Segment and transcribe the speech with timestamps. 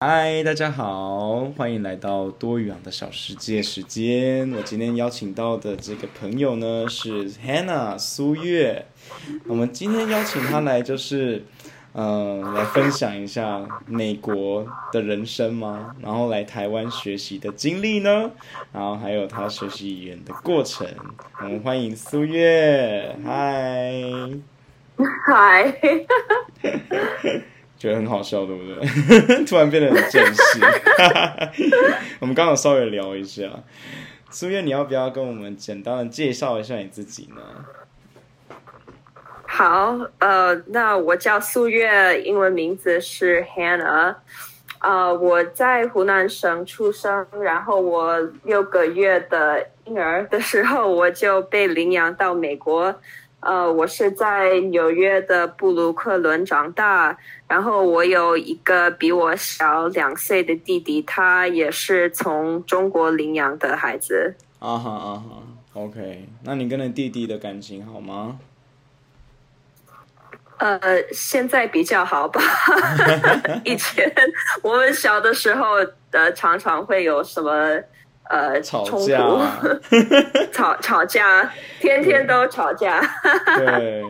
[0.00, 4.48] 嗨，大家好，欢迎来到多语昂的小世界时间。
[4.52, 8.86] 我今天邀请到的这个朋友呢是 Hannah 苏月，
[9.48, 11.42] 我们今天邀请她来就是，
[11.94, 15.96] 嗯、呃，来分享一下美国的人生吗？
[16.00, 18.30] 然后来台湾学习的经历呢？
[18.72, 20.86] 然后还有她学习语言的过程。
[21.40, 24.00] 我们欢迎苏月，嗨，
[25.26, 25.74] 嗨。
[27.78, 29.44] 觉得很好笑，对不对？
[29.46, 30.60] 突然变得很正式。
[32.20, 33.48] 我们刚刚稍微聊一下，
[34.30, 37.42] 苏月，你要不要跟我们简单的介绍一下你自己呢？
[39.46, 44.16] 好，呃，那我叫苏月，英文名字是 Hannah。
[44.80, 52.94] 呃，我在湖南省出生，然后我六个月的婴儿的时候，我就被领养到美国。
[53.40, 64.34] 呃，我是在纽约的布鲁克伦长大，然后我有一个比我小两岁的弟弟，他也是从中国领养的孩子。
[64.58, 65.42] 啊哈啊哈
[65.74, 68.40] ，OK，那你跟你弟弟的感情好吗？
[70.58, 70.80] 呃，
[71.12, 72.40] 现在比较好吧。
[73.64, 74.12] 以前
[74.62, 75.76] 我们小的时候，
[76.10, 77.80] 呃，常常会有什么。
[78.28, 79.18] 呃，吵架，
[80.52, 83.00] 吵吵架，天天都吵架。
[83.56, 84.04] 对，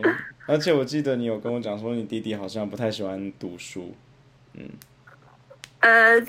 [0.45, 3.95] 而且我记得你有跟我讲说，你弟弟好像不太喜欢读书，
[4.55, 4.69] 嗯，
[5.79, 6.21] 呃，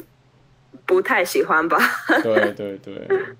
[0.86, 1.78] 不太喜欢吧？
[2.22, 2.94] 对对对。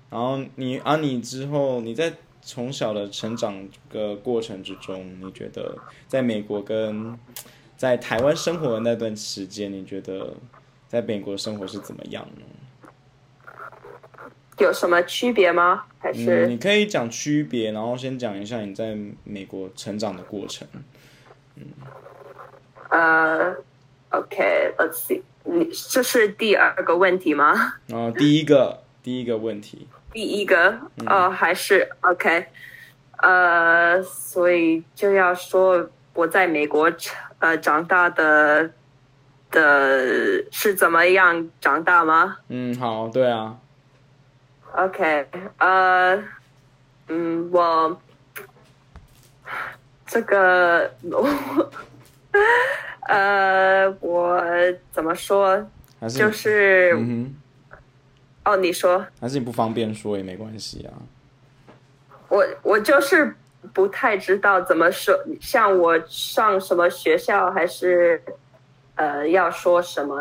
[0.09, 3.55] 然后你啊，你之后你在从小的成长
[3.89, 5.77] 的过程之中，你觉得
[6.09, 7.17] 在美国跟
[7.77, 10.33] 在台湾生活的那段时间，你觉得
[10.89, 12.43] 在美国生活是怎么样呢？
[14.61, 15.83] 有什么区别吗？
[15.99, 20.67] 还是、嗯、你可以讲区别，然后先讲一下你在美国成长的过程。
[21.55, 21.65] 嗯，
[22.89, 23.55] 呃、
[24.09, 27.53] uh,，OK，Let's see，你这是第二个问题吗？
[27.53, 29.87] 啊、呃，第一个，第一个问题。
[30.11, 32.47] 第一个，哦、嗯，uh, 还是 OK，
[33.17, 36.91] 呃、uh,，所以就要说我在美国
[37.39, 38.71] 呃长大的
[39.51, 42.37] 的是怎么样长大吗？
[42.49, 43.57] 嗯，好，对啊。
[44.73, 45.27] OK，
[45.57, 46.23] 呃、uh,，
[47.09, 48.01] 嗯，我
[50.05, 51.71] 这个我，
[53.07, 54.41] 呃，我
[54.91, 55.57] 怎么说？
[56.03, 57.35] 是就是，嗯、
[58.45, 59.05] 哦，你说？
[59.19, 60.93] 还是你不方便说也没关系啊。
[62.29, 63.35] 我我就是
[63.73, 68.23] 不太知道怎么说，像我上什么学校，还是
[68.95, 70.15] 呃要说什么？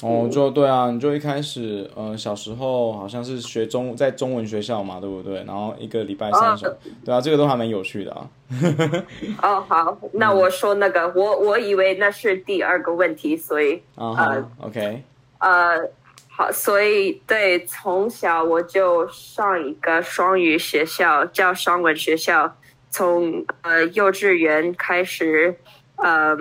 [0.00, 5.42] 哦，就对啊，你就一开始，呃，小时候好像是学中在中文学校嘛，对不对？
[5.42, 8.30] 然后一个礼拜三首，哦，对啊，这个都还蛮有趣的啊。
[9.42, 15.02] 哦，好，那我说那个，嗯、我我以为那是第二个问题，所以啊，好，呃，OK，
[15.40, 15.90] 呃，
[16.28, 22.56] 好，所以对，从小我就上一个双语学校，叫双文学校，
[22.88, 25.56] 从呃幼稚园开始，
[25.96, 26.38] 嗯、呃，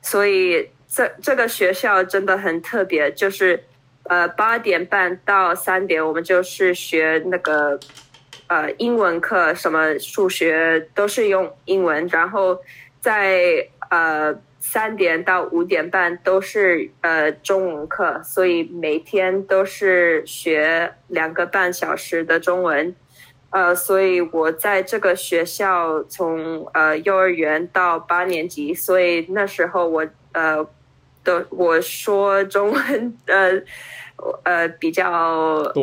[0.00, 0.66] 所以。
[0.92, 3.62] 这这个学校真的很特别，就是，
[4.02, 7.78] 呃，八点半到三点，我们就是学那个，
[8.48, 12.58] 呃，英文课，什么数学都是用英文，然后
[13.00, 22.96] 在呃三点到五点半都是呃中文课，所以每天都是学两个半小时的中文，
[23.50, 30.66] 呃，所以我在这个学校从呃幼儿园到八年级，所以那时候我呃。
[31.22, 33.62] 都我说中文，呃，
[34.44, 35.10] 呃，比较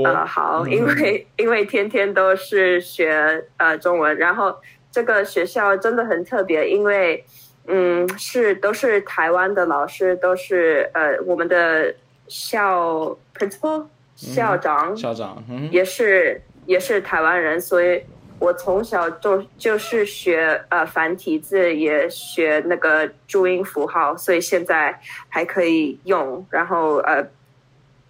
[0.03, 4.55] 呃好， 因为因为天天都是学呃中文，然后
[4.91, 7.23] 这个学校真的很特别，因为
[7.67, 11.93] 嗯是都是台湾的老师，都是呃我们的
[12.27, 18.01] 校 principal 校长、嗯、校长、嗯、也是也是台湾人，所以。
[18.39, 26.45] 我从小就就是学呃繁体字，也学那个注音符号，所以现在还可以用。
[26.49, 27.27] 然后呃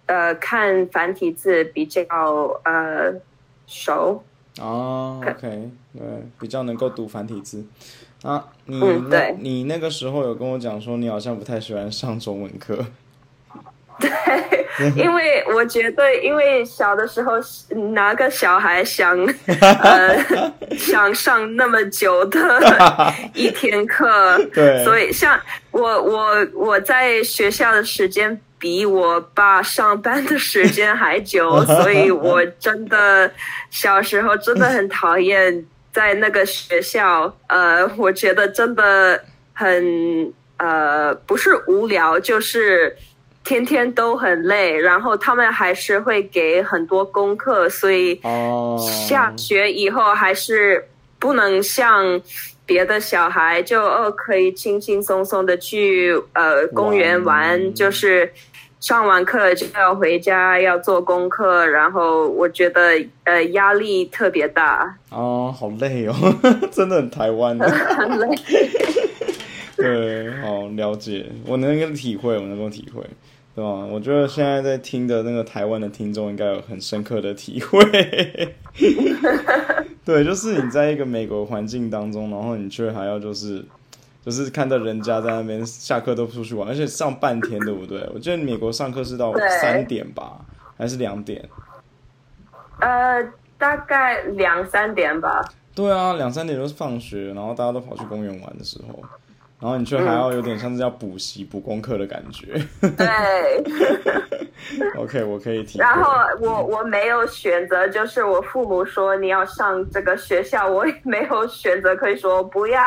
[0.06, 2.04] 呃看繁体字比较
[2.64, 3.14] 呃
[3.66, 4.22] 熟。
[4.60, 6.02] 哦，OK，对，
[6.38, 7.64] 比较能够读繁体字。
[8.22, 12.84] 啊，你那、嗯、你那个时候有跟我讲说，你好像不太喜欢上中文课。
[14.00, 17.32] 对，因为我觉得，因为小的时候
[17.92, 19.18] 哪个小孩想
[19.82, 20.16] 呃
[20.76, 24.38] 想上那么久的一天课？
[24.54, 25.38] 对，所以像
[25.72, 33.28] 我我我在学校的时间比我爸上班的时间还久， 所以我真的
[33.70, 37.36] 小时候真的很讨厌在那个学校。
[37.48, 39.20] 呃，我觉得真的
[39.52, 42.96] 很呃不是无聊，就是。
[43.48, 48.20] 天天都很累，然后他们还是会给很多功课，所以
[48.78, 50.86] 下学以后还是
[51.18, 52.20] 不能像
[52.66, 58.30] 别的小孩就哦可以轻轻松松的去呃公园玩，就是
[58.80, 64.94] 上完课就要回家要做功课，然后我觉得呃压力特别大。
[65.08, 66.12] 哦，好累哦，
[66.70, 67.58] 真的很台湾，
[67.96, 68.28] 很累。
[69.74, 73.00] 对，好了解，我能够体会，我能够体会，
[73.58, 73.70] 对吧？
[73.90, 77.80] 我觉得现在在听的那个台湾的听众应该有很深刻的体会。
[80.06, 83.64] 对，就是你在一个美国环境当中，然后你却还要就是
[84.24, 88.08] 就是看到人家在那边下课都出去玩，而且上半天，对不对？
[88.14, 90.38] 我记得美国上课是到三点吧，
[90.76, 91.44] 还是两点？
[92.78, 93.20] 呃，
[93.58, 95.44] 大概两三点吧。
[95.74, 99.02] 对啊，两三点都是放学，然后大家都跑去公园玩的时候。
[99.60, 102.60] 然后你却还要有点像是要补习、补功课的感觉。
[102.80, 103.06] 对。
[104.96, 105.80] OK，我可以听。
[105.80, 112.80] 然后我我没有选择，就是我父母说你要上这个学校，我也没有选择可以说不要。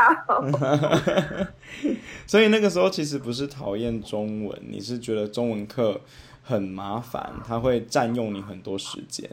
[2.27, 5.99] 所以那个时候其实不是讨厌中文，你是觉得中文课
[6.43, 9.29] 很麻烦，它会占用你很多时间，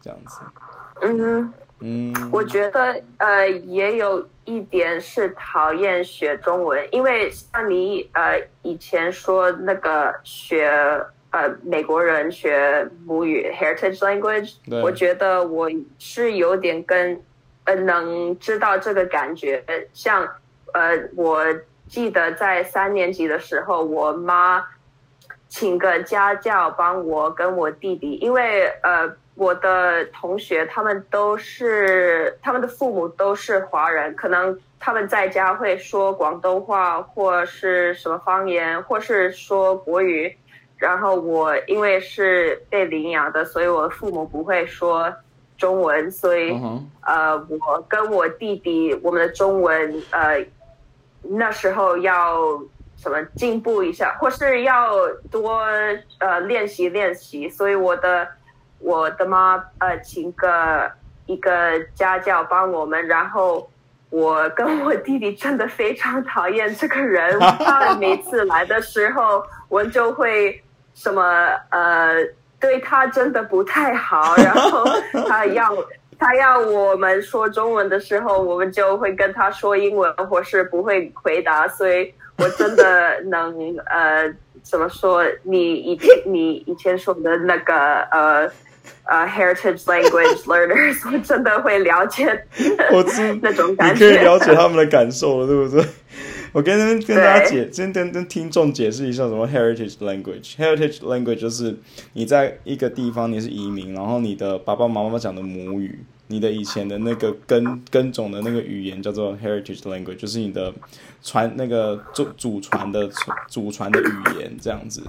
[0.00, 0.40] 这样子。
[1.02, 1.52] 嗯。
[1.84, 10.68] 嗯，我觉得呃也有一点是讨厌学中文，因为像你呃以前说那个学
[11.30, 17.22] 呃美国人学母语 heritage language，我觉得我是有点跟
[17.64, 20.28] 呃能知道这个感觉，像
[20.74, 21.44] 呃我
[21.86, 24.64] 记得在三年级的时候，我妈
[25.48, 29.16] 请个家教帮我跟我弟弟，因为呃。
[29.34, 40.36] 我的同学他们都是，他们的父母都是华人，可能他们在家会说广东话或是什么方言，或是说国语。
[40.76, 45.10] 然后我因为是被领养的，所以我父母不会说
[45.56, 46.78] 中文，所以、uh.
[47.00, 50.44] 呃，我跟我弟弟我们的中文呃
[51.22, 52.38] 那时候要
[52.98, 55.62] 什么进步一下，或是要多
[56.18, 58.28] 呃练习练习，所以我的。
[58.82, 60.90] 我的妈呃，请个
[61.26, 63.70] 一个家教帮我们，然后
[64.10, 67.38] 我跟我弟弟真的非常讨厌这个人。
[67.38, 70.60] 他每次来的时候，我就会
[70.94, 71.22] 什么
[71.70, 72.16] 呃，
[72.58, 74.34] 对他真的不太好。
[74.36, 74.84] 然后
[75.28, 75.72] 他要
[76.18, 81.68] 他要我们说中文的时候，我们就会跟他说英文，或是不会回答。
[81.68, 84.28] 所以我真的能呃，
[84.64, 85.24] 怎么说？
[85.44, 88.50] 你以前你以前说的那个呃。
[89.04, 92.46] 呃、uh,，heritage language learners， 我真的会了解，
[92.92, 95.84] 我知 那种感觉，你可以了解他们的感受了，对不对？
[96.52, 100.54] 我跟跟大家解，先跟跟听众解释一下什么 heritage language。
[100.56, 101.74] heritage language 就是
[102.12, 105.98] 你在一个地方你是移民，然后你的爸爸妈妈讲的母语，
[106.28, 110.72] 你的以前的那个根根种的那个语言叫做 heritage language，就是你的
[111.22, 113.08] 传那个祖祖传的
[113.48, 115.00] 祖传的语言这样子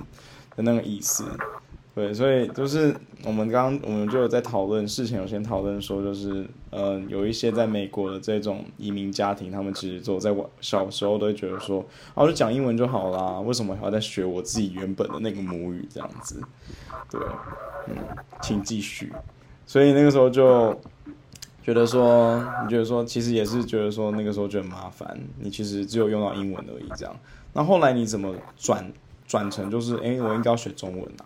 [0.55, 1.25] 的那个意思。
[1.95, 11.85] 对，所以就是我们刚刚我们就有在讨论事情，有先讨论说，就是呃，有一些在美国的这种移民家庭，他们其实就在我小时候都会觉得说，
[12.15, 16.41] 啊，就讲英文就好啦，为什么还要再学我自己原本的那个母语这样子？
[17.11, 17.21] 对，
[17.87, 17.95] 嗯，
[18.41, 19.13] 请继续。
[19.67, 20.75] 所以那个时候就
[21.61, 27.15] 觉得说，你觉得说，其实也是觉得说，那个时候就很麻烦，你其实只有用到英文而已这样。
[27.53, 28.91] 那后来你怎么转
[29.27, 31.25] 转成就是，哎，我应该要学中文啊？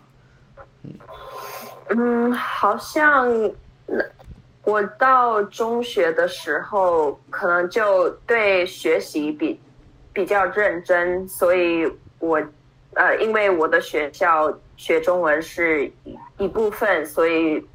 [1.90, 3.26] 嗯，好像
[4.62, 9.58] 我到中学的时候，可能就对学习比
[10.12, 12.42] 比较认真，所以我
[12.94, 17.66] 呃，因为我的学校学中文是一一部分，所以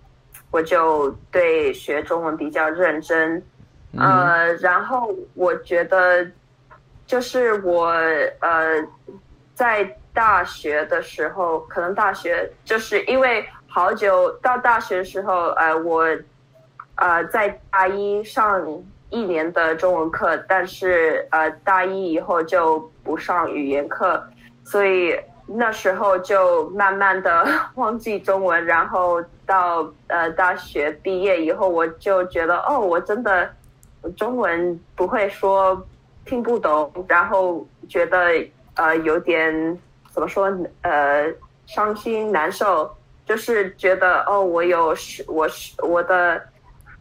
[0.52, 3.42] 我就对学中文比较认真。
[3.98, 6.28] 呃，然后我觉得
[7.08, 7.86] 就是我
[8.42, 8.88] 呃
[9.56, 9.98] 在。
[10.14, 16.08] 大学的时候，可能大学就是因为好久到大学的时候，呃，我
[16.96, 18.64] 呃在大一上
[19.10, 24.24] 一年的中文课，但是呃大一以后就不上语言课，
[24.64, 33.52] 所以那时候就慢慢的忘记中文，然后到呃大学毕业以后，我就觉得哦，我真的
[34.16, 35.84] 中文不会说，
[36.24, 38.32] 听不懂，然后觉得
[38.76, 39.80] 呃有点。
[40.14, 40.46] 怎么说？
[40.84, 41.26] 呃，
[41.66, 42.90] 伤心难受，
[43.26, 44.96] 就是觉得哦，我有
[45.28, 45.50] 我
[45.82, 46.42] 我的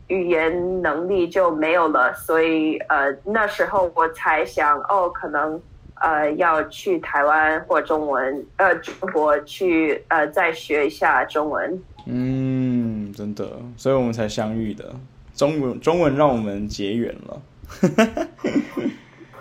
[0.06, 5.60] 语言能力就没有了，所以呃，那时候我才想哦，可能
[5.96, 11.82] 呃要去台湾或中文呃中国去呃再学一下中文。
[12.06, 14.92] 嗯，真的，所以我们才相遇的。
[15.34, 17.42] 中文中文让我们结缘了。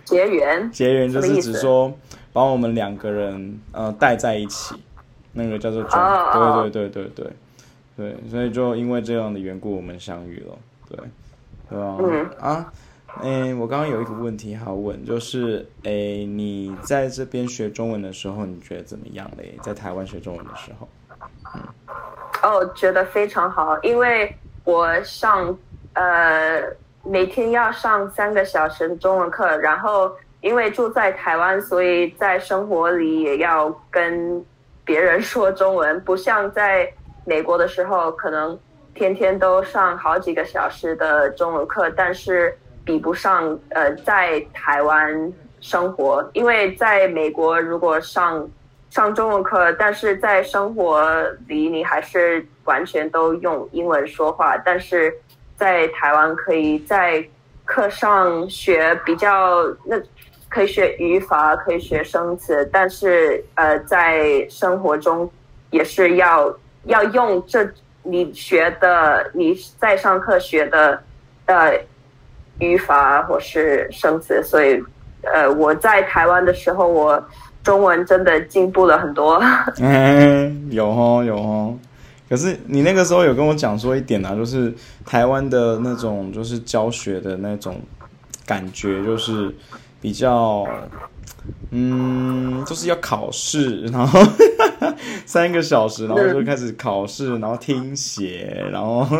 [0.03, 0.69] 结缘？
[0.71, 1.91] 结缘就是指说
[2.33, 4.75] 把我们两个人呃带在一起，
[5.33, 5.99] 那个叫做中。
[5.99, 7.33] Oh, 对对对对对
[7.97, 10.57] 对，所以就因为这样的缘故，我们相遇了。
[10.89, 10.97] 对，
[11.69, 11.97] 对吧？
[11.99, 12.73] 嗯啊。
[13.21, 19.53] 哎，我刚刚有一个问题好问，就是哎，你在这边学中文的时候，你觉得怎么样嘞？
[19.61, 20.87] 在台湾学中文的时候，
[21.53, 21.61] 嗯，
[22.41, 24.33] 哦，觉得非常好，因为
[24.63, 25.53] 我上
[25.91, 26.63] 呃
[27.03, 30.09] 每天要上三个小时的中文课，然后
[30.41, 34.45] 因为住在台湾，所以在生活里也要跟
[34.83, 36.91] 别人说中文，不像在
[37.25, 38.59] 美国的时候，可能
[38.93, 42.55] 天天都上好几个小时的中文课，但是。
[42.83, 48.49] 比不上呃，在台湾生活，因为在美国如果上
[48.89, 55.13] 上中文课，但是在生活里你还是完全都用英文说话，但是
[55.55, 57.23] 在台湾可以在
[57.65, 59.95] 课上学比较那
[60.51, 65.27] 可以学语法，可以学生词，但是呃，在生活中
[65.71, 66.55] 也是要
[66.85, 67.67] 要用这
[68.03, 71.01] 你学的你在上课学的
[71.47, 71.73] 呃。
[72.59, 74.79] 语法或是生词，所以，
[75.23, 77.19] 呃，我在台湾的时候，我
[77.63, 79.41] 中文真的进步了很多。
[79.79, 81.75] 嗯， 有哦，有哦。
[82.29, 84.71] 可是你那个时候有跟我讲说一点啊，就是
[85.03, 87.81] 台湾的那种就是教学的那种
[88.45, 89.51] 感觉，就是
[90.01, 90.67] 比较，
[91.69, 94.19] 嗯，就是要考试，然后
[95.25, 99.07] 三个小时，然后就开始考试，然后听写，然后。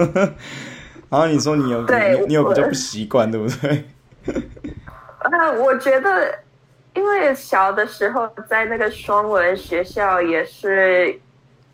[1.11, 3.83] 然后你说你有对你，你有比较不习惯，对不对？
[5.29, 6.33] 呃，我觉得，
[6.93, 11.19] 因为小的时候在那个双文学校也是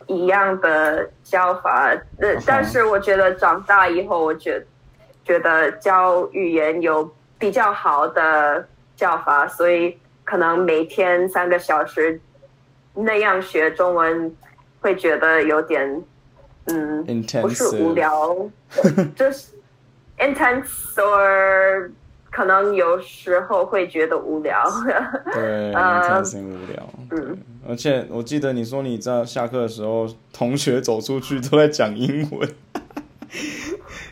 [0.08, 1.88] 一样的教法，
[2.18, 4.66] 呃，但是我觉得长大以后，我觉得
[5.24, 8.66] 觉得教语言有比较好的
[8.98, 12.20] 教法，所以可能每天三个小时
[12.94, 14.36] 那样学中文，
[14.80, 16.02] 会觉得有点。
[16.70, 17.40] 嗯，Intensive.
[17.40, 18.36] 不是无聊，
[19.16, 19.54] 就是
[20.20, 21.90] intense，or
[22.30, 24.62] 可能有时候会觉得无聊。
[25.32, 26.86] 对， intense 无聊。
[27.10, 32.46] 嗯，而且我记得你说你在下课的时候，同学走出去都在讲英文。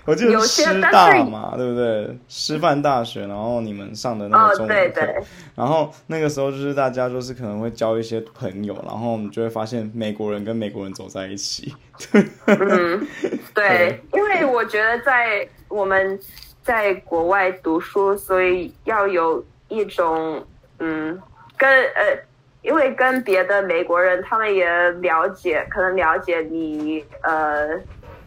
[0.07, 2.17] 我记得师大嘛，对不对？
[2.29, 5.25] 师范大学，然后你们上的那个中文课，哦、对对，
[5.57, 11.75] 然后那个时候就是大家就是可能会交一些朋友，然后我们就会发现美国人跟美国人走在一起。
[12.13, 13.01] 嗯，对，
[13.53, 16.19] 对，因为我觉得在我们
[16.63, 20.41] 在国外读书，所以要有一种
[20.79, 21.21] 嗯，
[21.59, 22.17] 跟呃，
[22.63, 24.69] 因为跟别的美国人，他们也
[25.01, 27.69] 了解，可能了解你呃。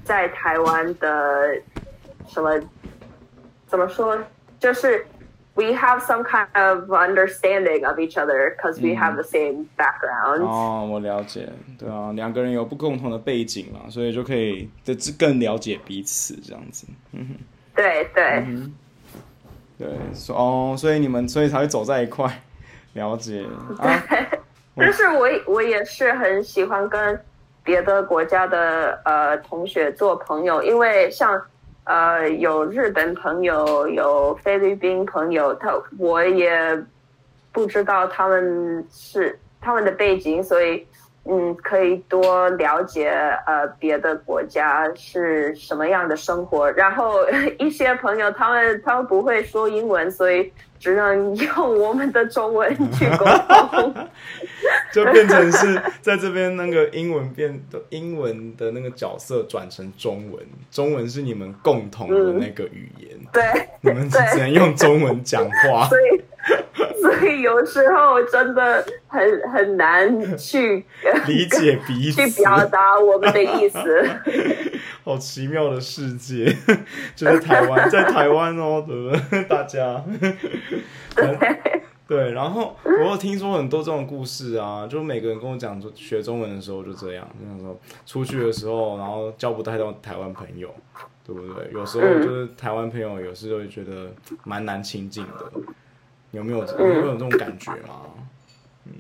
[0.10, 1.56] 在台湾的
[2.28, 2.60] 什么
[3.68, 4.18] 怎么说？
[4.60, 5.06] 就是
[5.54, 10.42] we have some kind of understanding of each other because we have the same background。
[10.42, 11.48] 哦，我了解，
[11.78, 14.68] 对啊，两个人有不共同的背景嘛，所以就可以
[15.20, 16.88] 更了解彼此这样子。
[17.12, 17.36] 嗯哼，
[17.76, 18.74] 对对、嗯、
[19.78, 19.90] 对，
[20.30, 22.42] 哦，所以你们所以才会走在一块，
[22.94, 23.46] 了解。
[23.78, 24.04] 对，啊、
[24.76, 27.22] 但是我我也是很喜欢跟。
[27.64, 31.42] 别的国家的呃同学做朋友，因为像
[31.84, 36.78] 呃有日本朋友，有菲律宾朋友，他我也
[37.52, 40.86] 不知道他们是他们的背景，所以
[41.26, 43.10] 嗯可以多了解
[43.46, 46.72] 呃别的国家是什么样的生活。
[46.72, 47.20] 然后
[47.60, 53.94] 一些朋友他们他们不会说英文，所以只能用我们的中文去沟通。
[54.92, 63.44] 就变成是在这边那个英文变的英文的那个角色转成中文，中文是你们共同的那个语言，嗯、对，
[63.82, 66.22] 你们只能用中文讲话， 所以
[67.02, 70.86] 所以有时候真的很很难去
[71.28, 74.06] 理解彼此， 去表达我们的意思。
[75.04, 76.46] 好奇妙的世界，
[77.16, 79.44] 就在台湾，在台湾哦，对不对？
[79.46, 80.04] 大家
[81.16, 81.82] 对。
[82.08, 90.74] 对，然后我有听说很多这种故事啊，就每个人跟我讲说学中文的时候就这样，那时候出去的时候，然后交不太到台湾朋友，
[91.24, 91.70] 对不对？
[91.72, 94.12] 有时候就是台湾朋友有时候会觉得
[94.44, 95.52] 蛮难亲近的，
[96.32, 98.02] 有没有有没有这种感觉吗？
[98.86, 98.92] 嗯，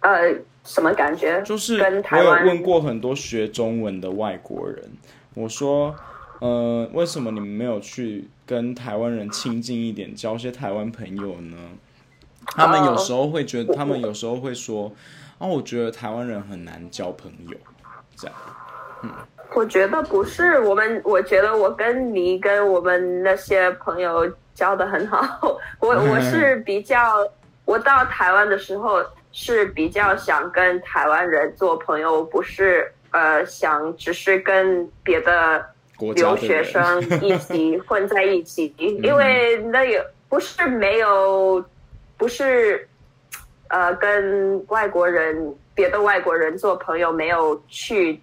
[0.00, 1.42] 呃，什么感觉？
[1.42, 4.90] 就是我有问过很多学中文的外国人，
[5.34, 5.94] 我说，
[6.40, 11.56] 呃，为什么你们没有去跟台湾人亲近一点，交些台湾朋友呢？
[12.44, 14.92] 他们有时候会觉得，他们有时候会说，
[15.38, 17.56] 啊，我觉得台湾人很难交朋友，
[18.16, 18.36] 这样。
[19.04, 19.10] 嗯，
[19.54, 25.58] 我觉得不是，我们我觉得我跟你跟我们那些朋友交的很好。
[25.80, 27.14] 我 我是比较，
[27.64, 35.64] 我到台湾的时候是比较想跟台湾人做朋友，不是呃想只是跟别的
[36.14, 41.64] 留学生一起混在一起，因为 那也不是没有。
[42.18, 42.88] 不是，
[43.66, 48.20] 呃，跟外国人、别的外国人做朋友没有去，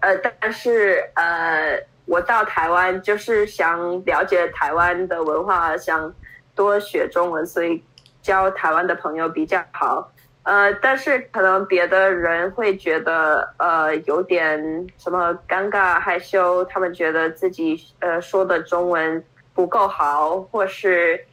[0.00, 6.12] 呃，但是呃，我到台湾就是想了解台湾的文化，想
[6.54, 7.84] 多学中文，所以
[8.22, 10.10] 交台湾的朋友比较好。
[10.42, 19.22] 呃，但是可能别的人会觉得呃有点什么尴尬、害羞，他们觉得自己呃说的中文
[19.54, 21.24] 不够好，或是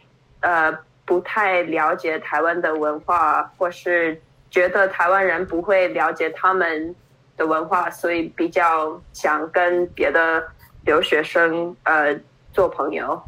[0.41, 0.77] 呃。
[1.08, 6.96] 不太了解台湾的文化，或是觉得台湾人不会了解他们
[7.38, 10.44] 的文化，所以比较想跟别的
[10.86, 12.18] 留学生呃
[12.54, 13.22] 做朋友。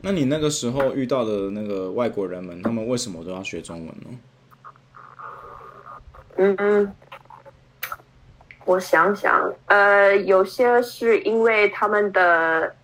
[0.00, 4.06] 那你那个时候遇到的那个外国人们，他们为什么都要学中文呢？
[6.36, 6.94] 嗯，
[8.64, 12.74] 我想想，呃，有些是因为他们的。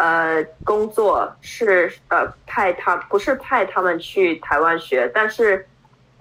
[0.00, 5.66] 呃，工作是呃派他不是派他们去台湾学，但是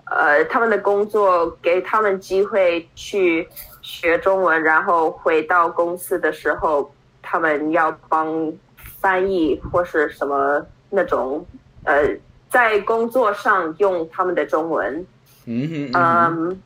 [0.10, 3.48] 呃他们的工作给他们机会去
[3.82, 8.54] 学中文，然后回到公司的时候，他们要帮
[9.00, 11.46] 翻译或是什么那种
[11.84, 12.04] 呃
[12.50, 15.06] 在工作上用他们的中文，
[15.46, 15.92] 嗯嗯。
[15.94, 16.62] 嗯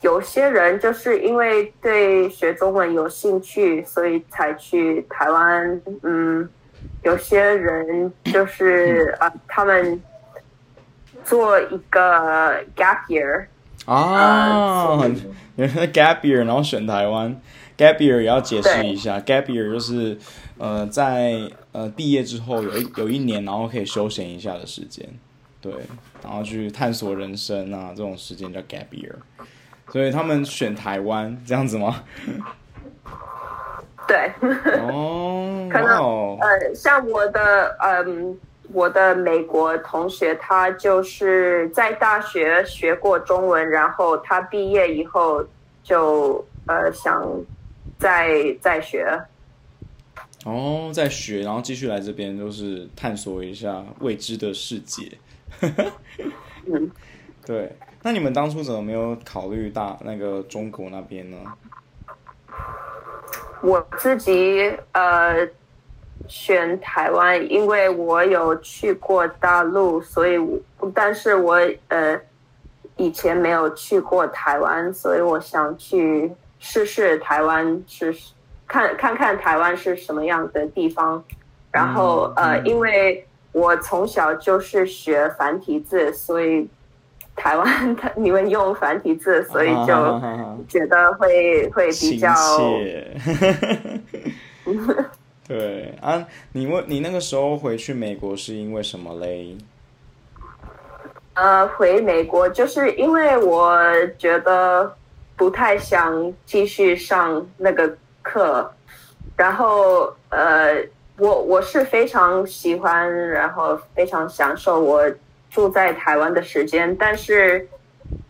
[0.00, 5.82] 有些人就是因为对学中文有兴趣，所以才去台湾。
[6.04, 6.48] 嗯，
[7.02, 10.00] 有些人就是啊，他们
[11.28, 13.46] 做一个 gap year
[13.84, 15.16] 啊，有人
[15.92, 17.38] gap year，然后选台湾。
[17.76, 20.18] gap year 也要解释一下，gap year 就是
[20.58, 21.38] 呃在
[21.70, 25.06] 呃毕业之后有一有一年，然后可以休闲一下的时间，
[25.60, 25.72] 对，
[26.24, 29.14] 然后去探索人生啊，这种时间叫 gap year。
[29.90, 32.02] 所以他们选台湾这样子吗？
[34.08, 34.32] 对。
[34.80, 35.68] 哦。
[35.70, 38.36] 可能呃，像我的嗯、呃，
[38.72, 45.44] 我的美国同学，他就是在大学学过中文，然后他毕业以后
[45.82, 47.26] 就呃想
[47.98, 49.20] 再再学。
[50.44, 55.10] 哦，再学，然后继续来这边，就是探索一下未知的世界。
[56.66, 56.90] 嗯，
[57.44, 57.74] 对。
[58.00, 61.38] 那你们当初怎么没有考虑大那个中国那边呢？
[63.60, 65.46] 我自己呃
[66.26, 70.38] 选台湾，因为我有去过大陆，所以
[70.94, 72.18] 但是我呃
[72.96, 78.14] 以前没有去过台湾，所以我想去试试台湾是
[78.66, 81.22] 看看看台湾是什么样的地方。
[81.70, 86.68] 然后、嗯、呃，因为我从小就是学繁体字，所以。
[87.40, 90.20] 台湾他你们用繁体字，所以就
[90.66, 92.34] 觉得会、啊、会比较。
[95.56, 99.56] 对啊，你问你那个时候回去美国是因为什么嘞？
[101.32, 103.80] 呃，回美国就是因为我
[104.18, 104.94] 觉得
[105.36, 108.70] 不太想继续上那个课，
[109.36, 110.84] 然后呃，
[111.16, 115.10] 我我是非常喜欢，然后非常享受我。
[115.50, 117.66] 住在台湾的时间，但是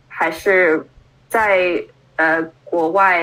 [0.07, 0.81] 还是
[1.29, 3.21] 在呃国外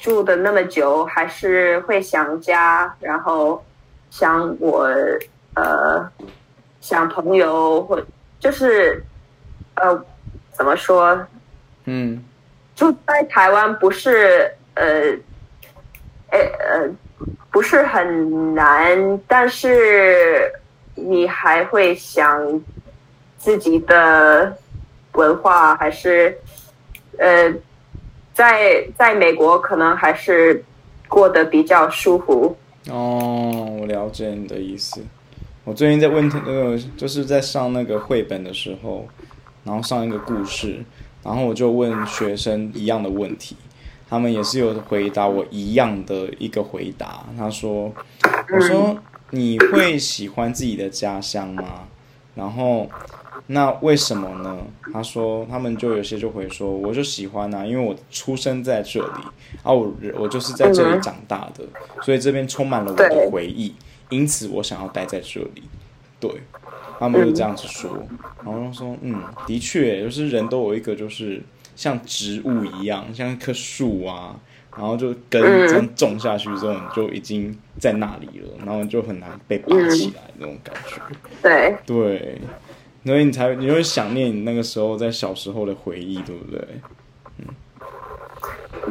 [0.00, 3.62] 住的那么久，还是会想家，然后
[4.10, 4.88] 想我
[5.54, 6.10] 呃
[6.80, 8.02] 想朋友，或
[8.38, 9.04] 就是
[9.74, 10.04] 呃
[10.52, 11.26] 怎么说？
[11.84, 12.24] 嗯，
[12.74, 14.84] 住在台湾不是呃
[16.30, 16.90] 呃呃
[17.50, 20.52] 不是很难，但是
[20.94, 22.60] 你还会想。
[23.42, 24.54] 自己的
[25.12, 26.36] 文化还是，
[27.16, 27.50] 呃，
[28.40, 30.64] 在在美国可能还是
[31.08, 32.56] 过得比较舒服。
[32.88, 35.04] 哦，我了解你的意思。
[35.64, 39.06] 我最近在问那个，就是在上那个绘本的时候，
[39.62, 40.82] 然后上一个故事，
[41.22, 43.54] 然后我就问学生一样的问题，
[44.08, 47.22] 他们也是有回答我一样的一个回答。
[47.36, 47.92] 他说
[48.54, 48.96] ：“我说
[49.28, 51.86] 你会喜欢自己的家乡吗？”
[52.34, 52.88] 然后。
[53.52, 54.58] 那为什么呢？
[54.92, 59.22] 他说，他们就有些就会说，我就喜欢啊，因为我出生在这里，
[59.64, 61.64] 啊，我我就是在这里长大的，
[62.02, 63.74] 所以这边充满了我的回忆，
[64.08, 65.64] 因此我想要待在这里。
[66.20, 66.30] 对，
[67.00, 67.90] 他们就这样子说，
[68.44, 71.42] 然后说，嗯，的确，就是人都有一个，就是
[71.74, 74.38] 像植物一样，像一棵树啊，
[74.76, 81.00] 然后就根这样种下去之后，你就已经在那里了，然后就很难被拔起来那种感觉。
[81.42, 82.38] 对对，
[83.04, 86.60] 所以你才你会想念你那个时候在小时候的回忆，对不对？
[87.38, 87.46] 嗯，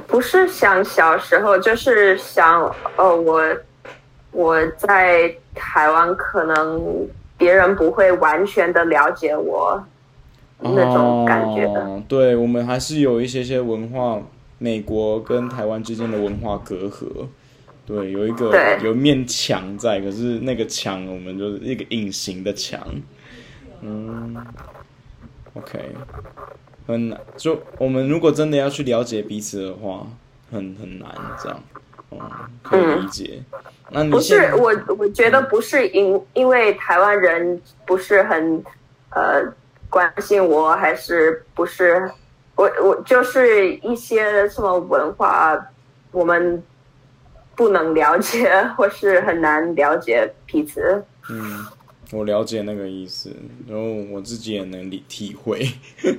[0.07, 2.63] 不是想小时候，就是想
[2.97, 3.43] 哦，我
[4.31, 7.07] 我在台湾可能。
[7.39, 9.81] 别人不会完全的了解我
[10.59, 11.65] 那种感觉
[12.05, 14.21] 对，我们还是有一些些文化，
[14.57, 17.07] 美国跟台湾之间的文化隔阂。
[17.85, 22.85] 对，有一个有一面墙在，可是那个墙我们就是一个隐形的墙。
[23.81, 24.35] 嗯
[25.53, 25.95] ，OK，
[26.87, 27.19] 很难。
[27.37, 30.05] 就我们如果真的要去了解彼此的话，
[30.51, 31.09] 很很难
[31.41, 31.63] 这样。
[32.11, 32.19] 嗯，
[32.63, 33.43] 可以理解。
[33.51, 33.59] 嗯
[33.91, 38.63] 那你不是我，我觉得不是因因为台湾人不是很
[39.09, 39.41] 呃
[39.89, 42.11] 关心我，还是不是
[42.55, 45.59] 我我就是一些什么文化
[46.11, 46.63] 我们
[47.55, 51.03] 不能了解，或是很难了解彼此。
[51.31, 51.65] 嗯。
[52.11, 53.31] 我了解那个意思，
[53.67, 55.67] 然后我自己也能理体会，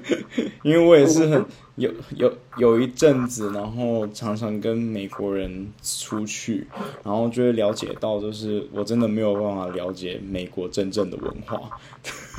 [0.63, 6.67] 因为我也是很有有有一阵子，然后常常跟美国人出去，
[7.03, 11.61] 然后就会了解到，就是我真的没有办法了解美国真正的文化，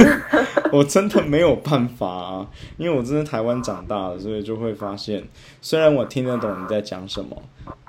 [0.71, 5.27] 我真的没有办法啊，因为我真的台湾长大的，所以就会发现，
[5.61, 7.43] 虽然我听得懂你在讲什么，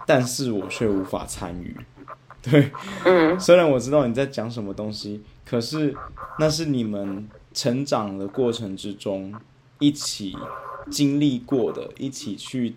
[0.06, 1.76] 但是我却无法参与。
[2.50, 2.70] 对，
[3.04, 5.22] 嗯，虽然我知道你在讲什么东西。
[5.44, 5.94] 可是，
[6.38, 9.34] 那是你们成长的过程之中
[9.78, 10.34] 一起
[10.90, 12.74] 经历过的，一起去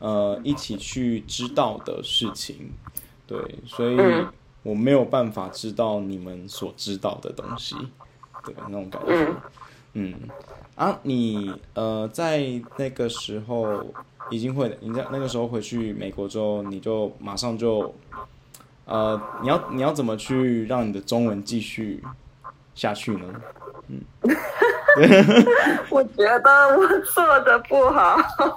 [0.00, 2.72] 呃，一起去知道的事情，
[3.28, 3.96] 对，所以
[4.64, 7.76] 我没有办法知道你们所知道的东西，
[8.44, 9.32] 对，那种感觉，
[9.92, 10.14] 嗯，
[10.74, 13.86] 啊，你呃，在那个时候
[14.30, 17.94] 已经会，你在那个时候回去美国之后，你就马上就。
[18.86, 22.02] 呃，你要你要怎么去让你的中文继续
[22.74, 23.24] 下去呢？
[23.88, 24.00] 嗯，
[25.90, 28.16] 我觉得我做的不好，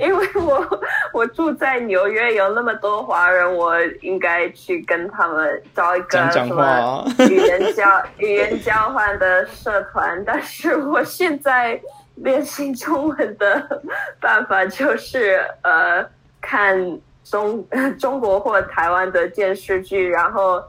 [0.00, 0.80] 因为我
[1.12, 11.80] 我住在纽约，有那么多华人，我应该去跟他们找一个什么语言交 语言交换的社团，但是我现在
[12.16, 13.82] 练习中文的
[14.20, 16.04] 办法就是呃
[16.40, 16.98] 看。
[17.28, 17.66] 中
[17.98, 20.62] 中国或台湾的电视剧，然后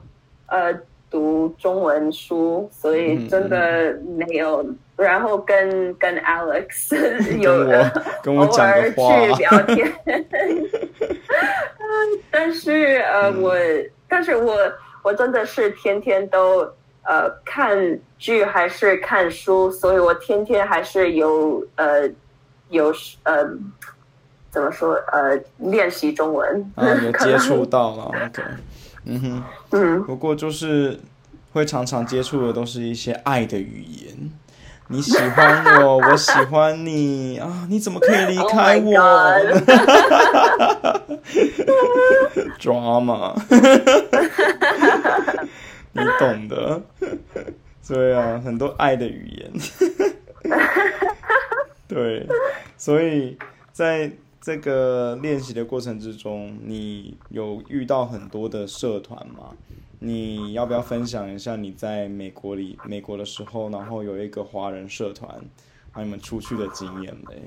[0.47, 0.73] 呃
[1.09, 4.63] 读中文书，所以真的没有。
[4.63, 6.95] 嗯嗯、然后跟跟 Alex
[7.37, 7.51] 有
[8.33, 8.97] 偶尔去
[9.37, 9.93] 聊天，
[12.31, 13.55] 但是呃、嗯、我，
[14.09, 14.57] 但是我
[15.03, 16.67] 我真的是天天都
[17.03, 22.09] 呃看剧还是看书，所以我天天还是有呃
[22.69, 22.91] 有
[23.21, 23.47] 呃。
[24.57, 24.95] 怎么说？
[25.11, 28.41] 呃，练习中文啊， 有接触到了，OK，
[29.05, 30.99] 嗯哼，嗯，不过就是
[31.53, 34.31] 会常常接触的都是一些爱的语言。
[34.87, 37.67] 你喜欢我，我喜欢你啊！
[37.69, 38.97] 你怎么可以离开我？
[42.59, 43.35] Drama，
[45.91, 46.81] 你懂的。
[47.87, 49.51] 对啊，很多爱的语言。
[51.87, 52.27] 对，
[52.75, 53.37] 所以
[53.71, 54.09] 在。
[54.47, 59.53] 这个练习的过程之中，你有遇到很多的社团吗？
[59.99, 65.37] 你要不要分享一下你在美国里美国的时候，然后有一个华人社团，
[65.93, 67.41] 让你们出去的经验嘞？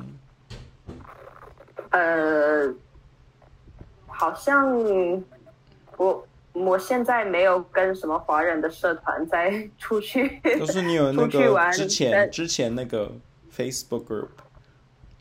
[1.89, 2.71] 呃，
[4.07, 4.71] 好像
[5.97, 13.11] 我我现在没有跟什么华人的社团在出去，就是你有那个 之前之前那个
[13.57, 14.29] Facebook group。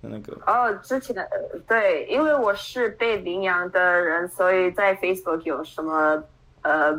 [0.01, 1.29] 那个哦，之前的
[1.67, 6.23] 对，因为我是被领养的人，所以在 Facebook 有什么
[6.61, 6.95] 呃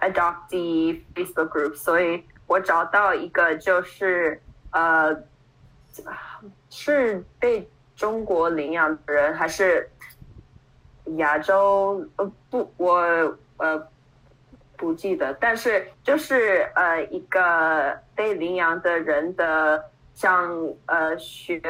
[0.00, 4.38] adoptee Facebook group，所以我找到一个就是
[4.72, 5.16] 呃
[6.68, 9.88] 是被中国领养的人，还是
[11.16, 12.98] 亚洲呃不我
[13.56, 13.88] 呃
[14.76, 19.82] 不记得，但是就是呃一个被领养的人的。
[20.14, 20.48] 像
[20.86, 21.60] 呃学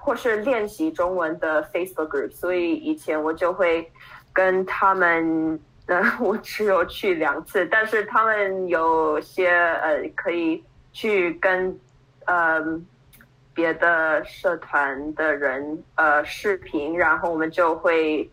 [0.00, 3.88] 或是练习中文的 Facebook group，所以以前我就会
[4.32, 10.62] 跟他们，呃，我只有去两次，但是他们有些呃可以
[10.92, 11.78] 去跟
[12.26, 12.60] 呃
[13.54, 18.28] 别的社团的人呃视频，然后我们就会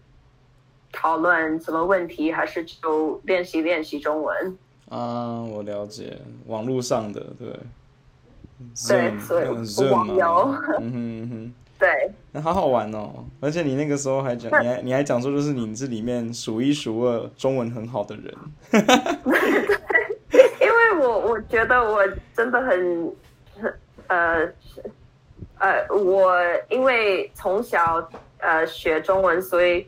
[0.91, 4.57] 讨论什么问题，还是就练习练习中文。
[4.89, 7.47] 啊，我了解，网络上的对。
[8.87, 9.41] 对，所
[9.85, 13.25] 以网游， 嗯哼嗯哼，对，那好好玩哦。
[13.39, 18.35] 而且你那个时候还讲，你还你还讲说，就是你这里面数一数二中文很好的人。
[20.29, 23.15] 对，因为我我觉得我真的很，
[24.07, 24.45] 呃
[25.59, 26.35] 呃，我
[26.69, 28.05] 因为从小
[28.39, 29.87] 呃学中文，所以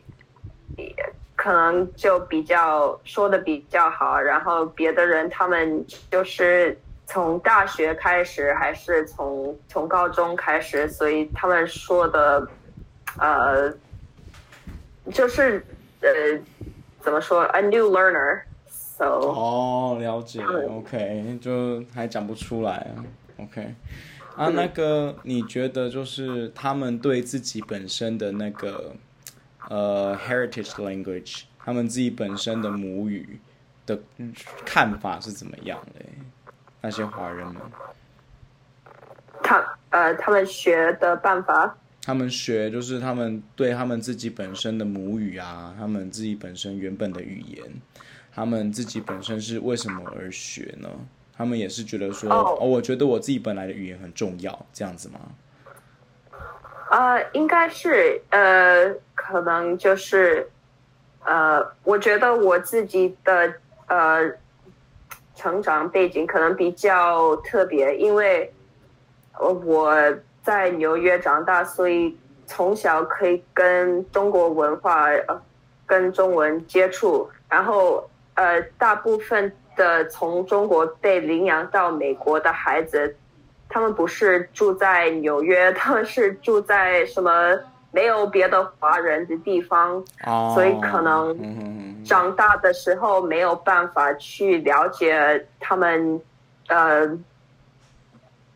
[1.36, 4.18] 可能就比较说的比较好。
[4.18, 6.78] 然后别的人他们就是。
[7.12, 12.48] 从大学开始还是从从高中开始，所以他们说的，
[13.18, 13.70] 呃，
[15.12, 15.62] 就是
[16.00, 16.08] 呃，
[17.00, 23.04] 怎么说？A new learner，so 哦，了解，OK，就还讲不出来啊
[23.36, 23.74] ，OK，
[24.34, 28.94] 啊，那个你觉得就是他们对自己本身的那个
[29.68, 33.38] 呃 heritage language，他们自己本身的母语
[33.84, 34.00] 的
[34.64, 36.00] 看法是怎么样的？
[36.84, 37.56] 那些华人们，
[39.40, 47.64] 他呃，他们学的办法，他们学就是他们对他们自己本身的母语啊，他们自己本身原本的语言，
[48.34, 50.88] 他们自己本身是为什么而学呢？
[51.36, 52.60] 他们也是觉得说，oh.
[52.60, 55.20] 哦，我觉得我自己本来的语言很重要，这样子吗？
[56.90, 60.50] 呃，应该是呃，可能就是
[61.24, 63.54] 呃，我觉得我自己的
[63.86, 64.41] 呃。
[65.34, 68.52] 成长背景可能比较特别，因为
[69.38, 69.96] 我
[70.42, 72.16] 在纽约长大，所以
[72.46, 75.06] 从小可以跟中国文化、
[75.86, 77.28] 跟中文接触。
[77.48, 83.16] 然后，呃，大部分的从中国被领养到美国的孩子，
[83.68, 87.58] 他们不是住在纽约，他们是住在什么？
[87.94, 96.18] 没有别的华人的地方，oh, 所以可能长大的时候没有办法去了解他们，
[96.68, 97.06] 呃，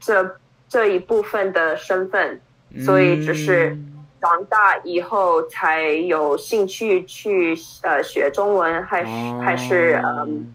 [0.01, 0.37] 这
[0.69, 2.41] 这一部分的身份，
[2.83, 3.77] 所以只是
[4.23, 9.43] 长大以后才有兴趣去呃学中文，还是、oh.
[9.43, 10.55] 还是嗯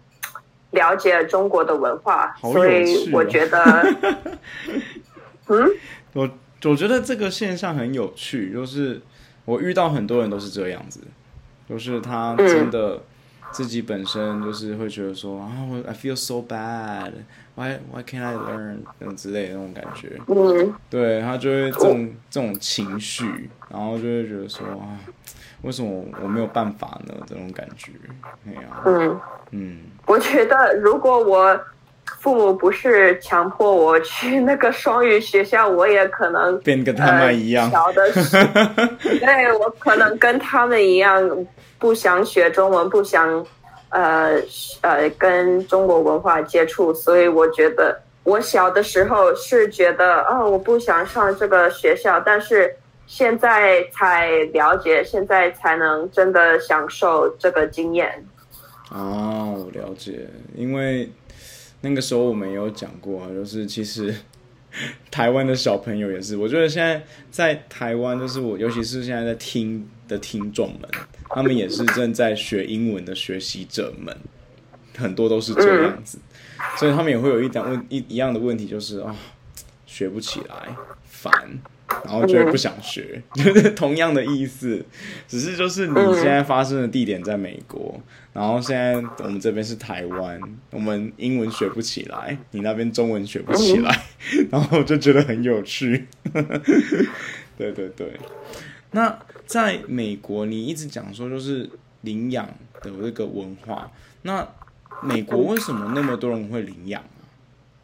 [0.72, 3.60] 了解中国的文化，哦、所以我觉得，
[5.50, 5.70] 嗯，
[6.14, 6.28] 我。
[6.66, 9.02] 我觉得这个现象很有趣，就是
[9.46, 11.02] 我遇到很多人都是这样子，
[11.68, 13.02] 就是他真的
[13.52, 25.00] 自己本身就是会觉得说啊，oh, I feel so bad，why why can't I learn 等之类的那种感觉，嗯，对，他就会这种这种情绪，然后就会觉得说啊，
[25.64, 27.16] 为什么我没有办法呢？
[27.26, 27.92] 这种感觉，
[28.44, 29.20] 没有，嗯
[29.52, 31.60] 嗯，我觉得如果我。
[32.20, 37.70] 父母不是强迫我去那个双语学校，我也可能变跟他们一样。
[37.72, 38.38] 小、呃、的是，
[39.20, 41.46] 对，我可能跟他们一样，
[41.80, 43.44] 不想学中文，不想
[43.90, 44.36] 呃
[44.82, 46.94] 呃跟中国文化接触。
[46.94, 52.76] 所以我觉得，我小的时候是觉得，哦，我不想上这个学校，但是
[53.08, 58.24] 现在才了解，现在才能真的享受这个经验。
[58.92, 61.10] 哦，我了解，因为。
[61.82, 64.14] 那个时候我们也有讲过啊，就是其实
[65.12, 70.90] 台湾的小朋友也是，我觉得现在在台湾，就是我尤其是现在在听的听众们，
[71.30, 74.16] 他们也是正在学英文的学习者们，
[74.98, 76.20] 很多都是这样子，
[76.78, 79.16] 所以他们也会有一点问一一样的问题，就是啊，
[79.86, 81.32] 学不起来，烦。
[82.06, 84.84] 然后就会不想学，就是 同样的意思，
[85.28, 88.00] 只是就是你现在发生的地点在美国，
[88.34, 90.40] 然后现在我们这边是台湾，
[90.72, 94.04] 我们英文学不起来，你那边中文学不起来，
[94.50, 96.08] 然后就觉得很有趣。
[97.58, 98.20] 对对对，
[98.92, 101.70] 那在美国，你一直讲说就是
[102.02, 102.48] 领养
[102.82, 103.92] 的这个文化，
[104.24, 104.48] 那
[105.02, 107.04] 美国为什么那么多人会领养？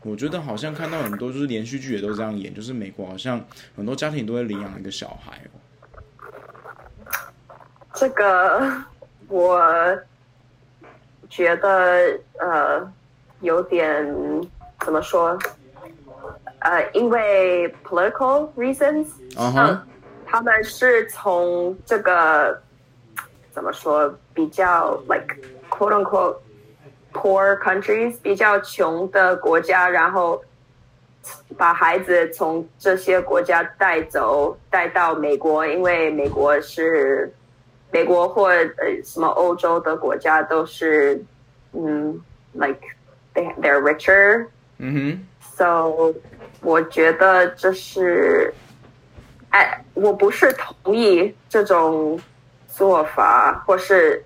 [0.08, 3.44] 我觉得好像看到很多，就是连续剧也都这样演，就是美国好像
[3.76, 5.60] 很多家庭都会领养一个小孩哦。
[7.94, 8.72] 这个
[9.28, 9.62] 我
[11.30, 12.94] 觉得呃
[13.42, 14.06] 有点
[14.86, 15.38] 怎么说？
[16.60, 19.82] 呃，因为 political reasons，嗯哼，
[20.26, 22.60] 他们是从这个
[23.52, 25.36] 怎么说比较 like
[25.70, 26.38] quote unquote。
[27.20, 30.42] Poor countries 比较穷的国家，然后
[31.58, 37.34] 把孩子从这些国家带走，带到美国，因为美国是
[37.92, 41.20] 美国或呃什么欧洲的国家都是
[41.74, 42.22] 嗯
[42.54, 42.80] ，like
[43.34, 44.46] they they're richer，
[44.78, 46.14] 嗯哼，so
[46.62, 48.54] 我觉得这是
[49.50, 52.20] 哎，我不是同意这种
[52.68, 54.24] 做法，或是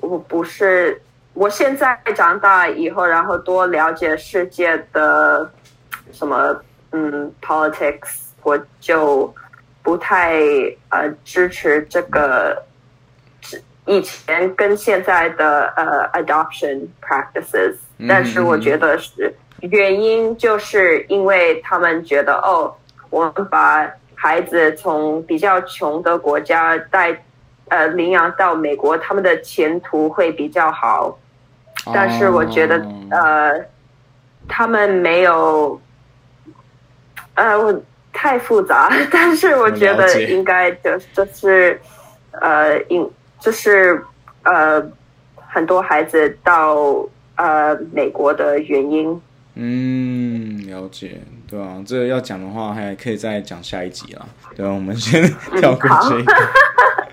[0.00, 1.00] 我不是。
[1.40, 5.50] 我现在长大以后，然后多了解世界的
[6.12, 6.54] 什么
[6.92, 9.34] 嗯 politics，我就
[9.82, 10.38] 不太
[10.90, 12.62] 呃支持这个
[13.86, 17.74] 以前跟现在的呃 adoption practices，
[18.06, 22.70] 但是我觉得是原因就是因为他们觉得哦，
[23.08, 27.18] 我们把孩子从比较穷的国家带。
[27.70, 31.16] 呃，领养到美国，他们的前途会比较好，
[31.86, 32.92] 但是我觉得，oh.
[33.10, 33.64] 呃，
[34.48, 35.80] 他们没有，
[37.34, 41.80] 呃，我太复杂， 但是我觉得应该就就是，
[42.32, 44.04] 呃，应就是
[44.42, 44.82] 呃，
[45.36, 46.76] 很多孩子到
[47.36, 49.20] 呃美国的原因。
[49.54, 54.26] 嗯，了解，对啊，这个要讲的话，还可以再讲下一集啦。
[54.54, 55.22] 对啊，我们先
[55.58, 56.32] 跳过这个。